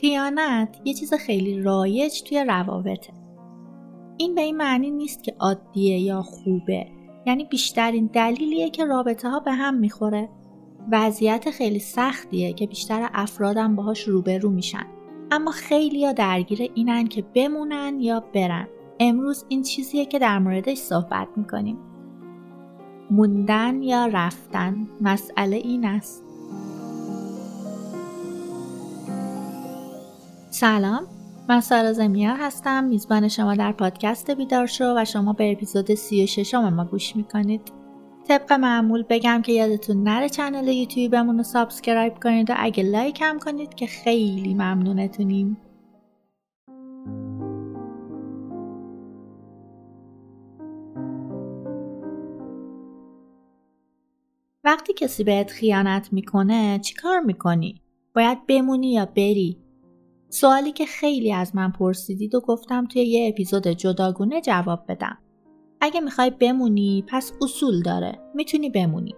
[0.00, 3.12] خیانت یه چیز خیلی رایج توی روابطه.
[4.16, 6.86] این به این معنی نیست که عادیه یا خوبه.
[7.26, 10.28] یعنی بیشترین دلیلیه که رابطه ها به هم می‌خوره.
[10.92, 14.86] وضعیت خیلی سختیه که بیشتر افرادم باهاش روبرو میشن.
[15.30, 18.68] اما خیلی ها درگیر اینن که بمونن یا برن.
[19.00, 21.78] امروز این چیزیه که در موردش صحبت می‌کنیم.
[23.10, 26.29] موندن یا رفتن مسئله این است.
[30.50, 31.06] سلام
[31.48, 36.54] من سارا زمیر هستم میزبان شما در پادکست بیدار شو و شما به اپیزود 36
[36.54, 37.72] ما گوش می‌کنید
[38.28, 43.38] طبق معمول بگم که یادتون نره channel یوتیوبمون رو subscribe کنید و اگه like هم
[43.38, 45.56] کنید که خیلی ممنونتونیم
[54.64, 57.82] وقتی کسی بهت خیانت می‌کنه چیکار می‌کنی؟
[58.14, 59.59] باید بمونی یا بری؟
[60.32, 65.18] سوالی که خیلی از من پرسیدید و گفتم توی یه اپیزود جداگونه جواب بدم.
[65.80, 68.18] اگه می‌خوای بمونی پس اصول داره.
[68.34, 69.14] می‌تونی بمونی.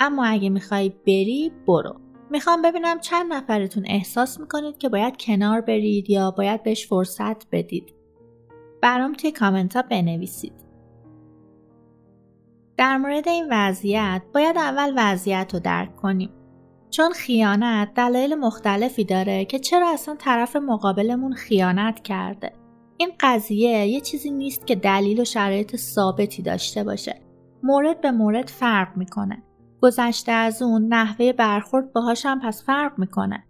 [0.00, 2.00] اما اگه می‌خوای بری برو.
[2.30, 7.94] می‌خوام ببینم چند نفرتون احساس می‌کنید که باید کنار برید یا باید بهش فرصت بدید.
[8.82, 10.52] برام توی کامنت ها بنویسید.
[12.76, 16.30] در مورد این وضعیت باید اول وضعیت رو درک کنیم.
[16.96, 22.52] چون خیانت دلایل مختلفی داره که چرا اصلا طرف مقابلمون خیانت کرده.
[22.96, 27.20] این قضیه یه چیزی نیست که دلیل و شرایط ثابتی داشته باشه.
[27.62, 29.42] مورد به مورد فرق می‌کنه.
[29.82, 33.44] گذشته از اون نحوه برخورد باهاش هم پس فرق می‌کنه.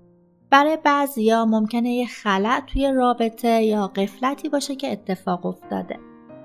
[0.50, 5.98] برای بعضیا ممکنه یه خلع توی رابطه یا قفلتی باشه که اتفاق افتاده.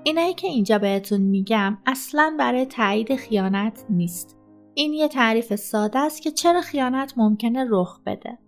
[0.04, 4.39] اینایی که اینجا بهتون میگم اصلا برای تایید خیانت نیست.
[4.74, 8.38] این یه تعریف ساده است که چرا خیانت ممکنه رخ بده.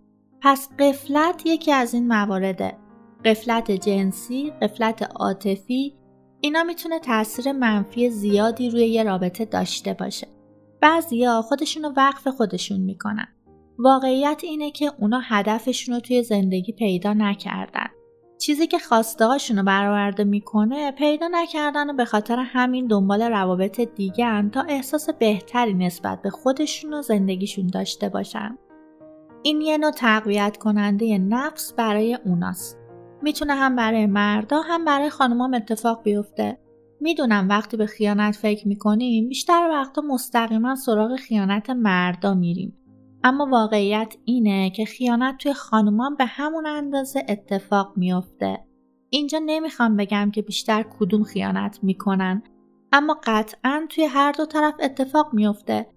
[0.41, 2.77] پس قفلت یکی از این موارده.
[3.25, 5.95] قفلت جنسی، قفلت عاطفی،
[6.41, 10.27] اینا می‌تونه تاثیر منفی زیادی روی یه رابطه داشته باشه.
[10.81, 13.27] بعضیا خودشونو وقف خودشون می‌کنن.
[13.79, 17.87] واقعیت اینه که اونا هدفشون رو توی زندگی پیدا نکردن.
[18.37, 24.49] چیزی که خواسته رو برآورده می‌کنه پیدا نکردن و به خاطر همین دنبال روابط دیگه
[24.49, 28.57] تا احساس بهتری نسبت به خودشون و زندگیشون داشته باشن.
[29.43, 32.79] این یه نوع تقویت کننده نفس برای اوناست.
[33.21, 36.57] می‌تونه هم برای مردا هم برای خانمام اتفاق بیفته.
[37.01, 42.77] می‌دونم وقتی به خیانت فکر می‌کنیم بیشتر وقتا مستقیما سراغ خیانت مردا میریم.
[43.23, 48.65] اما واقعیت اینه که خیانت توی خانومان به همون اندازه اتفاق میافته.
[49.09, 52.43] اینجا نمی‌خوام بگم که بیشتر کدوم خیانت می‌کنن
[52.91, 55.87] اما قطعا توی هر دو طرف اتفاق میافته.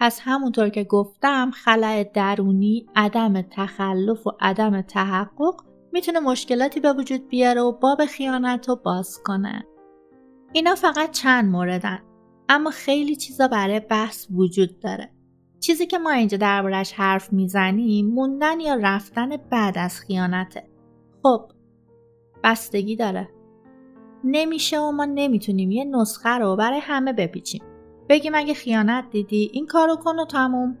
[0.00, 5.54] پس همونطور که گفتم خلع درونی، عدم تخلف و عدم تحقق
[5.92, 9.64] می‌تونه مشکلاتی به وجود بیاره و باب خیانت رو باز کنه.
[10.52, 11.98] اینا فقط چند موردن
[12.48, 15.13] اما خیلی چیزا برای بحث وجود داره.
[15.66, 20.64] چیزی که ما اینجا دربارش حرف می‌زنیم موندن یا رفتن بعد از خیانته.
[21.22, 21.50] خب
[22.44, 23.28] بستگی داره.
[24.24, 27.62] نمیشه و ما نمی‌تونیم یه نسخه رو برای همه بپیچیم.
[28.08, 30.78] بگیم اگه خیانت دیدی این کارو کن و تموم.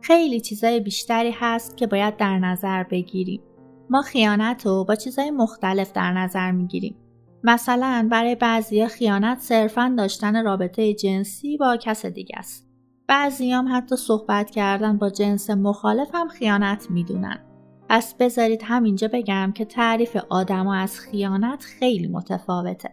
[0.00, 3.42] خیلی چیزای بیشتری هست که باید در نظر بگیریم.
[3.90, 6.96] ما خیانت رو با چیزای مختلف در نظر می‌گیریم.
[7.44, 12.71] مثلا برای بعضی خیانت صرفا داشتن رابطه جنسی با کس دیگه است.
[13.12, 17.38] بعضیام حتی صحبت کردن با جنس مخالف هم خیانت می‌دونن.
[17.88, 22.90] پس بذارید همینجا بگم که تعریف آدما از خیانت خیلی متفاوته.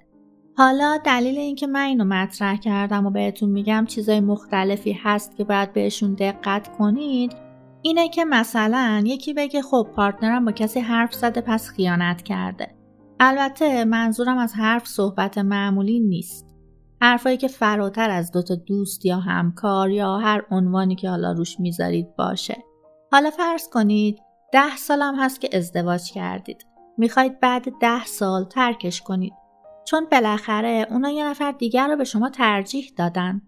[0.58, 5.74] حالا دلیل اینکه من اینو مطرح کردم و بهتون میگم چیزای مختلفی هست که باید
[5.74, 7.36] بهشون دقت کنید
[7.82, 12.76] اینه که مثلا یکی بگه خب پارتنرم با کسی حرف زده پس خیانت کرده.
[13.20, 16.49] البته منظورم از حرف صحبت معمولی نیست.
[17.02, 22.16] حرفایی که فراتر از دوتا دوست یا همکار یا هر عنوانی که حالا روش می‌ذارید
[22.16, 22.58] باشه.
[23.12, 24.20] حالا فرض کنید
[24.54, 26.66] ده سالم هست که ازدواج کردید.
[26.98, 29.34] می‌خواید بعد ده سال ترکش کنید.
[29.86, 33.42] چون بالاخره اونا یه نفر دیگر رو به شما ترجیح دادن.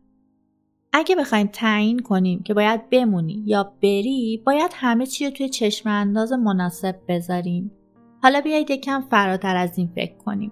[0.94, 5.90] اگه بخوایم تعیین کنیم که باید بمونی یا بری باید همه چی رو توی چشم
[5.90, 7.72] انداز مناسب بذاریم.
[8.24, 10.52] حالا بیایید یکم فراتر از این فکر کنیم.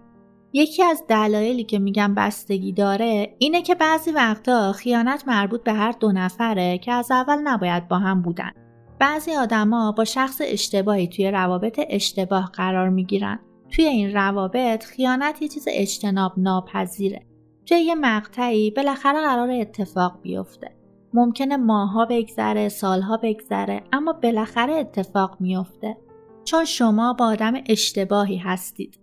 [0.54, 5.92] یکی از دلایلی که میگم بستگی داره اینه که بعضی وقتا خیانت مربوط به هر
[5.92, 8.52] دو نفره که از اول نباید با هم بودن.
[9.00, 13.40] بعضی آدما با شخص اشتباهی توی روابط اشتباه قرار می‌گیرن.
[13.72, 17.26] توی این روابط خیانت یه چیز اجتناب ناپذیره.
[17.66, 20.72] توی یه مقطعی بالاخره قرار اتفاق بیفته.
[21.14, 25.98] ممکنه ماها بگذره، سالها بگذره اما بالاخره اتفاق میفته.
[26.44, 29.00] چون شما با آدم اشتباهی هستید.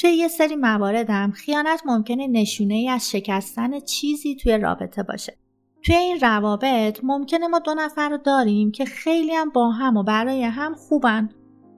[0.00, 5.36] توی یه سری مواردم خیانت ممکنه نشونه ای از شکستن چیزی توی رابطه باشه.
[5.82, 10.02] توی این روابط ممکنه ما دو نفر رو داریم که خیلی هم با هم و
[10.02, 11.28] برای هم خوبن.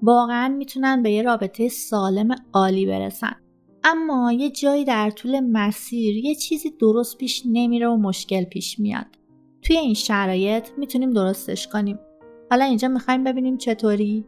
[0.03, 3.37] واقعا می‌تونن به یه رابطه سالم عالی برسن.
[3.85, 9.07] اما یه جایی در طول مسیر یه چیزی درست پیش نمیره و مشکل پیش میاد.
[9.63, 11.99] توی این شرایط می‌تونیم درستش کنیم.
[12.51, 14.27] حالا اینجا می‌خوایم ببینیم چطوری؟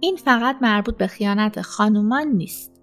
[0.00, 2.79] این فقط مربوط به خیانت خانومان نیست.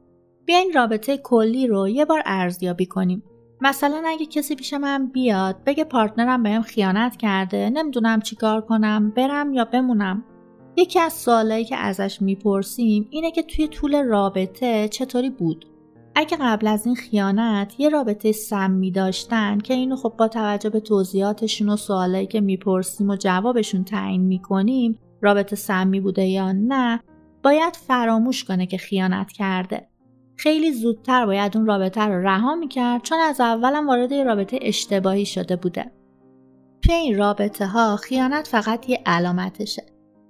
[0.47, 3.23] بیاین رابطه کلی رو یه بار ارزیابی کنیم.
[3.61, 9.53] مثلا اگه کسی پیش من بیاد بگه پارتنرم بهم خیانت کرده نمی‌دونم چیکار کنم برم
[9.53, 10.23] یا بمونم.
[10.77, 15.65] یکی از سوالایی که ازش می‌پرسیم اینه که توی طول رابطه چطوری بود؟
[16.15, 20.79] اگه قبل از این خیانت یه رابطه سمی داشتن که اینو خب با توجه به
[20.79, 26.99] توضیحاتشون و سوالایی که می‌پرسیم و جوابشون تعیین می‌کنیم رابطه سمی بوده یا نه
[27.43, 29.87] باید فراموش کنه که خیانت کرده.
[30.37, 35.25] خیلی زودتر باید اون رابطه رو رها می‌کرد چون از اولم وارد یه رابطه اشتباهی
[35.25, 35.91] شده بوده.
[36.81, 39.83] توی این رابطه ها خیانت فقط یه علامتشه.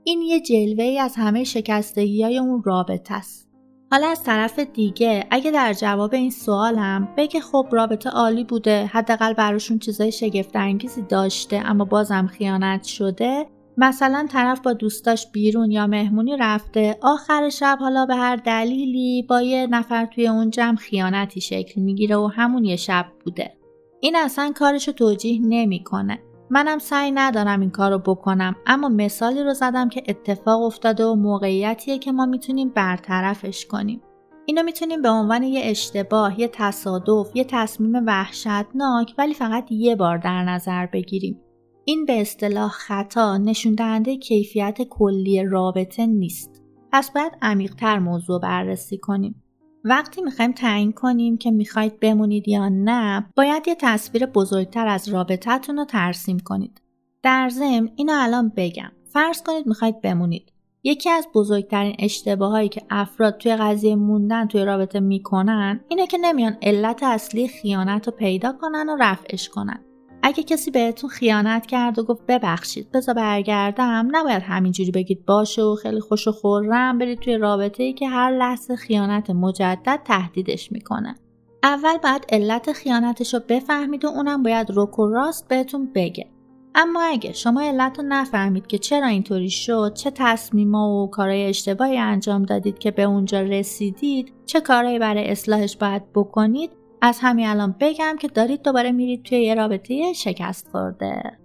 [0.04, 3.48] این یه جلوه ای از همه شکستگی های اون رابطه است.
[3.92, 9.34] حالا از طرف دیگه اگه در جواب این سوالم بگه خب رابطه عالی بوده حداقل
[9.34, 13.46] براشون چیزای شگفت انگیزی داشته اما بازم خیانت شده
[13.78, 19.42] مثلا طرف با دوستاش بیرون یا مهمونی رفته آخر شب حالا به هر دلیلی با
[19.42, 23.54] یه نفر توی اون جمع خیانتی شکل می‌گیره و همون یه شب بوده.
[24.00, 26.20] این اصلا کارشو توجیه نمی‌کنه.
[26.50, 31.16] منم سعی ندارم این کار رو بکنم اما مثالی رو زدم که اتفاق افتاده و
[31.16, 34.02] موقعیتیه که ما می‌تونیم برطرفش کنیم.
[34.46, 40.18] اینو می‌تونیم به عنوان یه اشتباه، یه تصادف، یه تصمیم وحشتناک ولی فقط یه بار
[40.18, 41.42] در نظر بگیریم.
[41.90, 46.64] این به اصطلاح خطا نشون دهنده کیفیت کلی رابطه نیست.
[46.92, 49.44] پس باید عمیقتر موضوع بررسی کنیم.
[49.84, 55.78] وقتی می‌خوایم تعیین کنیم که می‌خواید بمونید یا نه باید یه تصویر بزرگتر از رابطتون
[55.78, 56.82] رو ترسیم کنید
[57.24, 60.54] در ضمن اینو الان بگم فرض کنید می‌خواید بمونید
[60.84, 66.58] یکی از بزرگترین اشتباهایی که افراد توی قضیه موندن توی رابطه می‌کنن اینه که نمیان
[66.62, 69.84] علت اصلی خیانت رو پیدا کنن و رفعش کنن
[70.24, 75.76] اگه کسی بهتون خیانت کرد و گفت ببخشید بذار برگردم نباید همینجوری بگید باشه و
[75.76, 81.16] خیلی خوش و خورم برید توی رابطه ای که هر لحظه خیانت مجدد تهدیدش می‌کنه.
[81.64, 86.28] اول باید علت خیانتش رو بفهمید و اونم باید رک و راست بهتون بگه.
[86.76, 91.98] اما اگه شما علت رو نفهمید که چرا اینطوری شد چه تصمیما و کارهای اشتباهی
[91.98, 96.72] انجام دادید که به اونجا رسیدید چه کارهایی برای اصلاحش باید بکنید
[97.02, 101.40] از همین الان بگم که دارید دوباره میرید توی یه رابطه شکست خورده.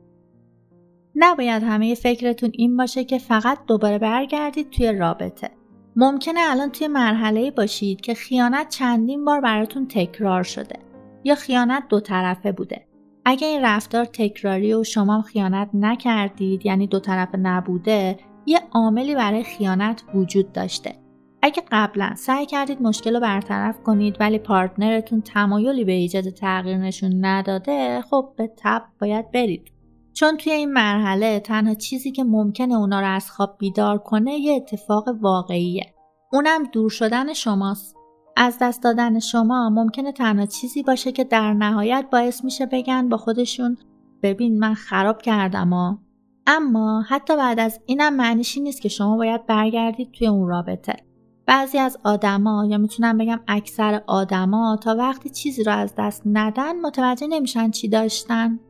[1.15, 5.51] نباید همه فکرتون این باشه که فقط دوباره برگردید توی رابطه.
[5.97, 10.77] ممکنه الان توی مرحله باشید که خیانت چندین بار براتون تکرار شده
[11.25, 12.87] یا خیانت دو طرفه بوده.
[13.25, 19.43] اگه این رفتار تکراری و شما خیانت نکردید یعنی دو طرفه نبوده یه عاملی برای
[19.43, 21.02] خیانت وجود داشته.
[21.43, 27.25] اگه قبلا سعی کردید مشکل رو برطرف کنید ولی پارتنرتون تمایلی به ایجاد تغییر نشون
[27.25, 29.73] نداده خب به تب باید برید.
[30.13, 34.53] چون توی این مرحله تنها چیزی که ممکنه اونا رو از خواب بیدار کنه یه
[34.53, 35.95] اتفاق واقعیه.
[36.33, 37.97] اونم دور شدن شماست.
[38.37, 43.17] از دست دادن شما ممکنه تنها چیزی باشه که در نهایت باعث میشه بگن با
[43.17, 43.77] خودشون
[44.23, 45.99] ببین من خراب کردم ها.
[46.47, 51.12] اما حتی بعد از اینم معنیشی نیست که شما باید برگردید توی اون رابطه.
[51.47, 56.81] بعضی از آدما یا می‌تونم بگم اکثر آدما تا وقتی چیزی رو از دست ندن
[56.81, 58.61] متوجه نمیشن چی داشتن.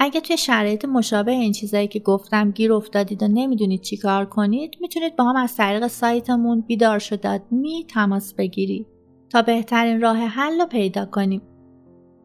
[0.00, 4.76] اگه توی شرایط مشابه این چیزایی که گفتم گیر افتادید و نمی‌دونید چی کار کنید
[4.80, 8.86] می‌تونید با هم از طریق سایتمون بیدار شداد می تماس بگیرید
[9.30, 11.42] تا بهترین راه حل رو پیدا کنیم.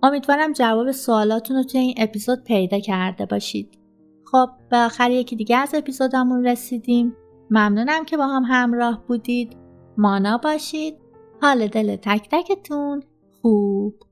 [0.03, 3.79] امیدوارم جواب سوالاتون رو توی این اپیزود پیدا کرده باشید.
[4.31, 7.15] خب به آخر یکی دیگه از اپیزودمون رسیدیم.
[7.51, 9.57] ممنونم که با هم همراه بودید.
[9.97, 10.95] مانا باشید.
[11.41, 13.03] حال دل تک تکتون
[13.41, 14.06] خوب.